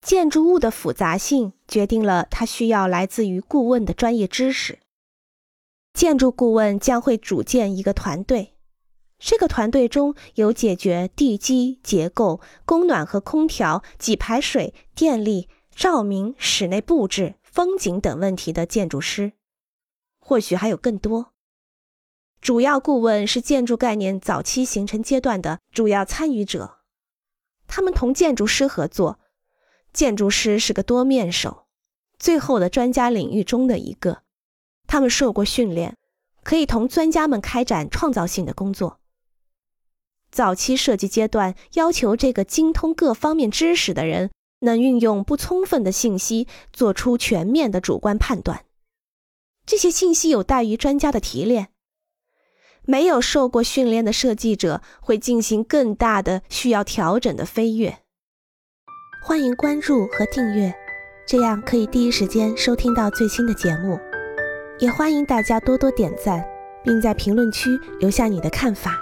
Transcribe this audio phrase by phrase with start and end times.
[0.00, 4.78] 建筑物的复杂性决定了它需要来自于顾问的专业知识。
[5.92, 8.56] 建筑顾问将会组建一个团队，
[9.18, 19.32] 这个团队中有解决地基结构、供暖和空调、给排水、电力、照明、室内布置、风景等问题的建筑师，
[20.18, 21.32] 或许还有更多。
[22.40, 26.78] 主要顾问是建筑概念早期形成阶段的主要参与者，
[27.66, 29.18] 他们同建筑师合作。
[29.92, 31.66] 建筑师是个多面手，
[32.18, 34.22] 最后的专家领域中的一个。
[34.86, 35.96] 他们受过训练，
[36.42, 39.00] 可以同专家们开展创造性的工作。
[40.30, 44.30] 早期设计阶段要求这个精通各方面知识的人
[44.60, 48.64] 能运用不充分的信息做出全面的主观判断，
[49.66, 51.68] 这些信息有待于专家的提炼。
[52.82, 58.00] 没有受过训练的设计者会进行更大的需要调整的飞跃。
[59.22, 60.74] 欢迎关注和订阅，
[61.26, 64.00] 这样可以第一时间收听到最新的节目。
[64.78, 66.42] 也欢迎大家多多点赞，
[66.82, 68.98] 并在评论区留下你的看法。